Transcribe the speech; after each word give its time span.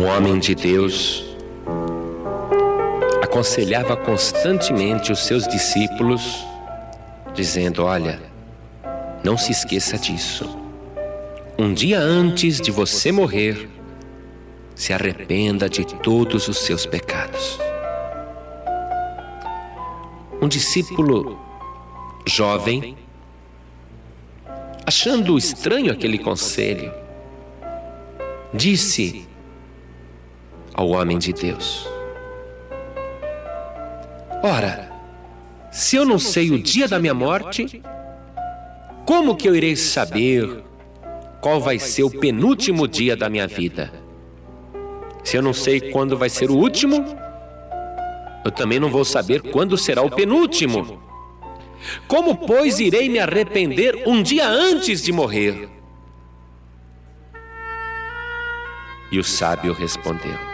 Um 0.00 0.06
homem 0.06 0.38
de 0.38 0.54
Deus 0.54 1.22
aconselhava 3.22 3.94
constantemente 3.98 5.12
os 5.12 5.26
seus 5.26 5.46
discípulos, 5.46 6.42
dizendo: 7.34 7.84
Olha, 7.84 8.18
não 9.22 9.36
se 9.36 9.52
esqueça 9.52 9.98
disso. 9.98 10.58
Um 11.58 11.74
dia 11.74 11.98
antes 11.98 12.62
de 12.62 12.70
você 12.70 13.12
morrer, 13.12 13.68
se 14.74 14.94
arrependa 14.94 15.68
de 15.68 15.84
todos 15.84 16.48
os 16.48 16.60
seus 16.60 16.86
pecados. 16.86 17.58
Um 20.40 20.48
discípulo 20.48 21.38
jovem, 22.26 22.96
achando 24.86 25.36
estranho 25.36 25.92
aquele 25.92 26.16
conselho, 26.16 26.90
disse 28.54 29.28
ao 30.80 30.88
homem 30.88 31.18
de 31.18 31.32
Deus: 31.32 31.86
Ora, 34.42 34.90
se 35.70 35.96
eu 35.96 36.06
não 36.06 36.18
sei 36.18 36.50
o 36.50 36.62
dia 36.62 36.88
da 36.88 36.98
minha 36.98 37.12
morte, 37.12 37.82
como 39.04 39.36
que 39.36 39.46
eu 39.46 39.54
irei 39.54 39.76
saber 39.76 40.64
qual 41.40 41.60
vai 41.60 41.78
ser 41.78 42.02
o 42.02 42.10
penúltimo 42.10 42.88
dia 42.88 43.14
da 43.14 43.28
minha 43.28 43.46
vida? 43.46 43.92
Se 45.22 45.36
eu 45.36 45.42
não 45.42 45.52
sei 45.52 45.92
quando 45.92 46.16
vai 46.16 46.30
ser 46.30 46.50
o 46.50 46.56
último, 46.56 47.04
eu 48.42 48.50
também 48.50 48.80
não 48.80 48.90
vou 48.90 49.04
saber 49.04 49.42
quando 49.42 49.76
será 49.76 50.00
o 50.00 50.10
penúltimo. 50.10 50.98
Como, 52.08 52.36
pois, 52.36 52.78
irei 52.80 53.08
me 53.08 53.18
arrepender 53.18 54.02
um 54.06 54.22
dia 54.22 54.48
antes 54.48 55.02
de 55.02 55.12
morrer? 55.12 55.68
E 59.12 59.18
o 59.18 59.24
sábio 59.24 59.72
respondeu: 59.72 60.50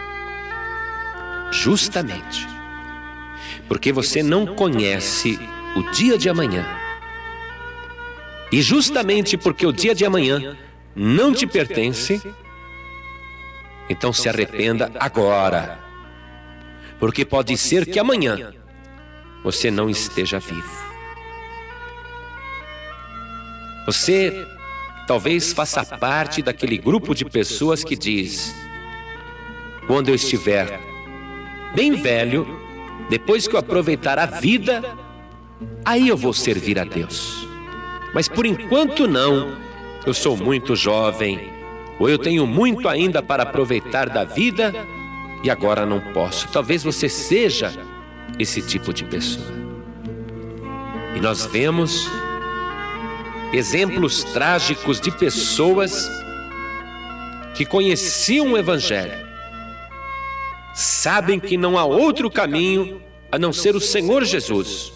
Justamente, 1.62 2.46
porque 3.66 3.90
você 3.90 4.22
não 4.22 4.46
conhece 4.46 5.38
o 5.74 5.90
dia 5.90 6.18
de 6.18 6.28
amanhã. 6.28 6.64
E 8.52 8.60
justamente 8.60 9.36
porque 9.38 9.66
o 9.66 9.72
dia 9.72 9.94
de 9.94 10.04
amanhã 10.04 10.56
não 10.94 11.32
te 11.32 11.46
pertence, 11.46 12.20
então 13.88 14.12
se 14.12 14.28
arrependa 14.28 14.92
agora. 15.00 15.80
Porque 17.00 17.24
pode 17.24 17.56
ser 17.56 17.86
que 17.86 17.98
amanhã 17.98 18.52
você 19.42 19.70
não 19.70 19.88
esteja 19.88 20.38
vivo. 20.38 20.84
Você 23.86 24.46
talvez 25.06 25.52
faça 25.52 25.84
parte 25.84 26.42
daquele 26.42 26.76
grupo 26.76 27.14
de 27.14 27.24
pessoas 27.24 27.82
que 27.82 27.96
diz: 27.96 28.54
quando 29.86 30.10
eu 30.10 30.14
estiver 30.14 30.95
bem 31.74 31.92
velho, 31.92 32.46
depois 33.08 33.46
que 33.46 33.54
eu 33.54 33.60
aproveitar 33.60 34.18
a 34.18 34.26
vida, 34.26 34.84
aí 35.84 36.08
eu 36.08 36.16
vou 36.16 36.32
servir 36.32 36.78
a 36.78 36.84
Deus. 36.84 37.46
Mas 38.14 38.28
por 38.28 38.46
enquanto 38.46 39.06
não, 39.06 39.56
eu 40.06 40.14
sou 40.14 40.36
muito 40.36 40.74
jovem, 40.74 41.50
ou 41.98 42.08
eu 42.08 42.18
tenho 42.18 42.46
muito 42.46 42.88
ainda 42.88 43.22
para 43.22 43.42
aproveitar 43.42 44.08
da 44.08 44.24
vida 44.24 44.74
e 45.42 45.50
agora 45.50 45.86
não 45.86 46.00
posso. 46.12 46.48
Talvez 46.48 46.82
você 46.82 47.08
seja 47.08 47.72
esse 48.38 48.60
tipo 48.62 48.92
de 48.92 49.04
pessoa. 49.04 49.46
E 51.14 51.20
nós 51.20 51.46
vemos 51.46 52.10
exemplos 53.52 54.24
trágicos 54.24 55.00
de 55.00 55.10
pessoas 55.10 56.10
que 57.54 57.64
conheciam 57.64 58.52
o 58.52 58.58
Evangelho, 58.58 59.25
sabem 60.76 61.40
que 61.40 61.56
não 61.56 61.78
há 61.78 61.86
outro 61.86 62.30
caminho 62.30 63.00
a 63.32 63.38
não 63.38 63.50
ser 63.50 63.74
o 63.74 63.80
Senhor 63.80 64.24
Jesus, 64.24 64.92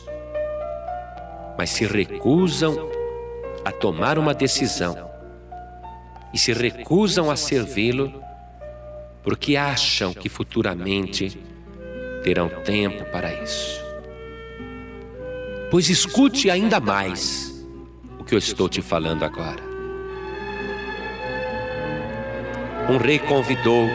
mas 1.56 1.70
se 1.70 1.86
recusam 1.86 2.90
a 3.64 3.72
tomar 3.72 4.18
uma 4.18 4.34
decisão. 4.34 5.08
e 6.32 6.38
se 6.38 6.52
recusam 6.52 7.28
a 7.28 7.34
servi-lo 7.34 8.22
porque 9.20 9.56
acham 9.56 10.14
que 10.14 10.28
futuramente 10.28 11.36
terão 12.22 12.48
tempo 12.48 13.04
para 13.06 13.34
isso. 13.42 13.82
Pois 15.68 15.90
escute 15.90 16.48
ainda 16.48 16.78
mais 16.78 17.66
o 18.16 18.22
que 18.22 18.32
eu 18.32 18.38
estou 18.38 18.68
te 18.68 18.80
falando 18.80 19.24
agora. 19.24 19.60
Um 22.88 22.96
rei 22.96 23.18
convidou 23.18 23.88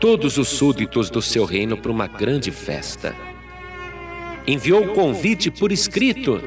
todos 0.00 0.38
os 0.38 0.48
súditos 0.48 1.10
do 1.10 1.20
seu 1.20 1.44
reino 1.44 1.76
para 1.76 1.90
uma 1.90 2.06
grande 2.06 2.50
festa. 2.50 3.14
Enviou 4.46 4.84
o 4.84 4.94
convite 4.94 5.50
por 5.50 5.72
escrito, 5.72 6.42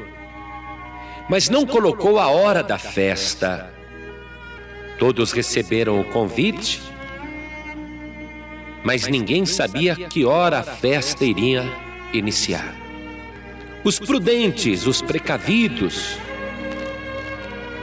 mas 1.28 1.48
não 1.48 1.66
colocou 1.66 2.18
a 2.18 2.28
hora 2.28 2.62
da 2.62 2.78
festa. 2.78 3.72
Todos 4.98 5.32
receberam 5.32 6.00
o 6.00 6.04
convite, 6.04 6.80
mas 8.82 9.06
ninguém 9.06 9.46
sabia 9.46 9.94
que 9.94 10.24
hora 10.24 10.60
a 10.60 10.62
festa 10.62 11.24
iria 11.24 11.64
iniciar. 12.12 12.74
Os 13.84 13.98
prudentes, 13.98 14.86
os 14.86 15.02
precavidos, 15.02 16.16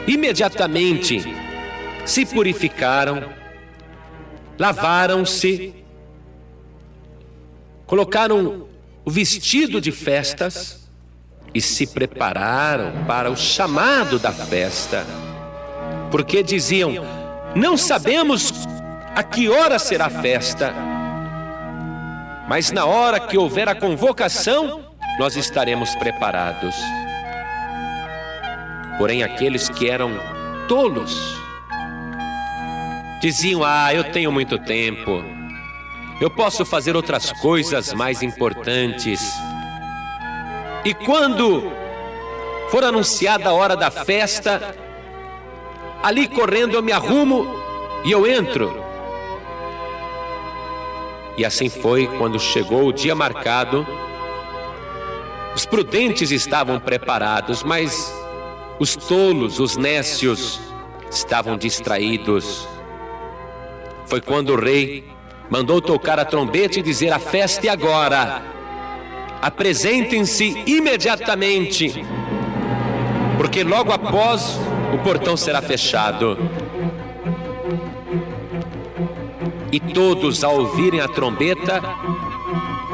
imediatamente 0.07 1.23
se 2.05 2.25
purificaram, 2.25 3.38
lavaram-se, 4.59 5.73
colocaram 7.87 8.67
o 9.03 9.09
vestido 9.09 9.79
de 9.81 9.91
festas 9.91 10.87
e 11.53 11.61
se 11.61 11.87
prepararam 11.87 13.05
para 13.07 13.31
o 13.31 13.35
chamado 13.35 14.19
da 14.19 14.31
festa 14.31 15.05
porque 16.11 16.43
diziam: 16.43 16.93
Não 17.55 17.77
sabemos 17.77 18.51
a 19.15 19.23
que 19.23 19.49
hora 19.49 19.79
será 19.79 20.07
a 20.07 20.09
festa, 20.09 20.73
mas 22.47 22.71
na 22.71 22.85
hora 22.85 23.19
que 23.19 23.37
houver 23.37 23.69
a 23.69 23.75
convocação, 23.75 24.83
nós 25.17 25.35
estaremos 25.35 25.95
preparados. 25.95 26.75
Porém, 28.97 29.23
aqueles 29.23 29.69
que 29.69 29.89
eram 29.89 30.11
tolos 30.67 31.37
diziam: 33.19 33.63
Ah, 33.63 33.93
eu 33.93 34.05
tenho 34.11 34.31
muito 34.31 34.57
tempo, 34.57 35.23
eu 36.19 36.29
posso 36.29 36.65
fazer 36.65 36.95
outras 36.95 37.31
coisas 37.31 37.93
mais 37.93 38.21
importantes. 38.21 39.33
E 40.85 40.93
quando 40.93 41.71
for 42.69 42.83
anunciada 42.83 43.49
a 43.49 43.53
hora 43.53 43.75
da 43.75 43.91
festa, 43.91 44.75
Ali 46.01 46.29
correndo 46.29 46.75
eu 46.75 46.81
me 46.81 46.93
arrumo 46.93 47.45
e 48.05 48.11
eu 48.11 48.25
entro. 48.25 48.83
E 51.37 51.43
assim 51.43 51.69
foi 51.69 52.07
quando 52.17 52.39
chegou 52.39 52.87
o 52.87 52.93
dia 52.93 53.13
marcado. 53.13 53.85
Os 55.53 55.65
prudentes 55.65 56.31
estavam 56.31 56.79
preparados, 56.79 57.63
mas 57.63 58.13
os 58.79 58.95
tolos, 58.95 59.59
os 59.59 59.75
nécios, 59.75 60.61
estavam 61.11 61.57
distraídos. 61.57 62.65
Foi 64.09 64.19
quando 64.19 64.53
o 64.53 64.59
rei 64.59 65.03
mandou 65.51 65.79
tocar 65.79 66.19
a 66.19 66.25
trombeta 66.25 66.79
e 66.79 66.81
dizer: 66.81 67.13
A 67.13 67.19
festa 67.19 67.67
é 67.67 67.69
agora. 67.69 68.41
Apresentem-se 69.39 70.63
imediatamente, 70.65 72.03
porque 73.37 73.63
logo 73.63 73.91
após 73.91 74.59
o 74.93 74.97
portão 75.03 75.37
será 75.37 75.61
fechado. 75.61 76.39
E 79.71 79.79
todos, 79.79 80.43
ao 80.43 80.57
ouvirem 80.57 80.99
a 80.99 81.07
trombeta, 81.07 81.79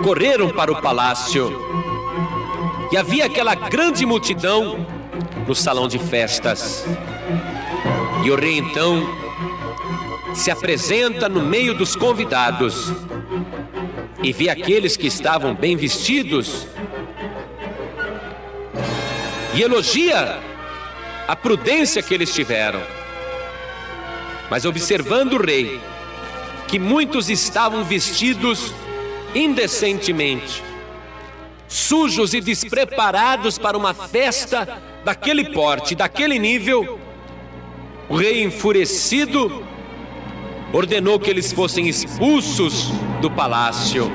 correram 0.03 0.49
para 0.49 0.69
o 0.69 0.81
palácio. 0.81 1.49
E 2.91 2.97
havia 2.97 3.25
aquela 3.25 3.55
grande 3.55 4.05
multidão 4.05 4.85
no 5.47 5.55
salão 5.55 5.87
de 5.87 5.97
festas. 5.97 6.85
E 8.21 8.29
o 8.29 8.35
rei 8.35 8.57
então 8.57 9.07
se 10.35 10.51
apresenta 10.51 11.29
no 11.29 11.41
meio 11.41 11.73
dos 11.73 11.95
convidados 11.95 12.91
e 14.21 14.33
vê 14.33 14.49
aqueles 14.49 14.97
que 14.97 15.07
estavam 15.07 15.55
bem 15.55 15.77
vestidos 15.77 16.67
e 19.53 19.61
elogia 19.61 20.39
a 21.27 21.35
prudência 21.35 22.03
que 22.03 22.13
eles 22.13 22.33
tiveram. 22.33 22.81
Mas 24.49 24.65
observando 24.65 25.33
o 25.33 25.43
rei, 25.43 25.79
que 26.67 26.77
muitos 26.77 27.29
estavam 27.29 27.83
vestidos 27.83 28.73
indecentemente, 29.33 30.61
sujos 31.67 32.33
e 32.33 32.41
despreparados 32.41 33.57
para 33.57 33.77
uma 33.77 33.93
festa 33.93 34.81
daquele 35.03 35.51
porte, 35.51 35.95
daquele 35.95 36.37
nível, 36.37 36.99
o 38.09 38.17
rei 38.17 38.43
enfurecido 38.43 39.64
ordenou 40.75 41.17
que 41.17 41.29
eles 41.29 41.53
fossem 41.53 41.87
expulsos 41.87 42.91
do 43.21 43.31
palácio. 43.31 44.11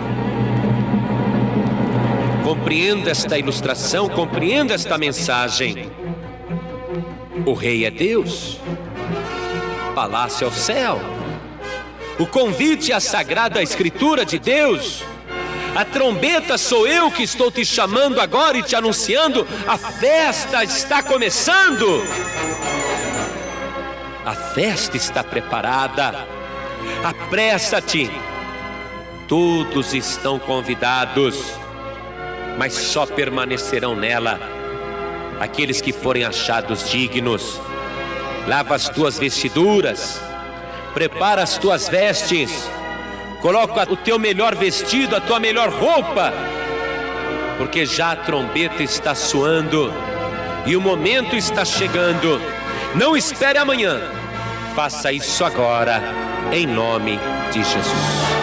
Compreenda 2.45 3.11
esta 3.11 3.39
ilustração, 3.39 4.11
compreenda 4.11 4.75
esta 4.75 4.99
mensagem. 4.99 5.91
O 7.47 7.55
rei 7.55 7.87
é 7.87 7.91
Deus, 7.91 8.61
palácio 9.95 10.45
é 10.45 10.49
o 10.49 10.53
céu. 10.53 11.01
O 12.19 12.27
convite 12.27 12.93
à 12.93 13.01
sagrada 13.01 13.63
escritura 13.63 14.27
de 14.27 14.39
Deus. 14.39 15.03
A 15.75 15.83
trombeta 15.87 16.59
sou 16.59 16.87
eu 16.87 17.11
que 17.11 17.23
estou 17.23 17.51
te 17.51 17.65
chamando 17.65 18.21
agora 18.21 18.59
e 18.59 18.63
te 18.63 18.77
anunciando: 18.77 19.47
a 19.67 19.79
festa 19.79 20.63
está 20.63 21.03
começando. 21.03 22.03
A 24.27 24.35
festa 24.35 24.99
está 24.99 25.25
preparada. 25.25 26.40
Apressa-te. 27.05 28.11
Todos 29.27 29.95
estão 29.95 30.39
convidados, 30.39 31.55
mas 32.59 32.73
só 32.75 33.07
permanecerão 33.07 33.95
nela 33.95 34.41
aqueles 35.41 35.81
que 35.81 35.93
forem 35.93 36.25
achados 36.25 36.91
dignos. 36.91 37.61
Lava 38.47 38.75
as 38.75 38.89
tuas 38.89 39.19
vestiduras, 39.19 40.21
prepara 40.93 41.43
as 41.43 41.57
tuas 41.57 41.89
vestes, 41.89 42.69
coloca 43.41 43.91
o 43.91 43.97
teu 43.97 44.19
melhor 44.19 44.55
vestido, 44.55 45.17
a 45.17 45.21
tua 45.21 45.41
melhor 45.41 45.71
roupa, 45.71 46.33
porque 47.57 47.87
já 47.87 48.13
a 48.13 48.17
trombeta 48.17 48.83
está 48.83 49.15
soando 49.15 49.93
e 50.67 50.77
o 50.77 50.81
momento 50.81 51.37
está 51.37 51.65
chegando. 51.65 52.41
Não 52.95 53.17
espere 53.17 53.59
amanhã, 53.59 54.01
faça 54.75 55.13
isso 55.13 55.45
agora, 55.45 56.01
em 56.53 56.67
nome 56.67 57.19
de 57.53 57.63
Jesus. 57.63 58.41